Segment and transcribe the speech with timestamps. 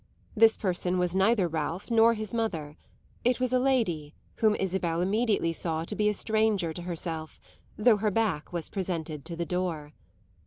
[0.35, 2.75] This person was neither Ralph nor his mother;
[3.23, 7.39] it was a lady whom Isabel immediately saw to be a stranger to herself,
[7.77, 9.93] though her back was presented to the door.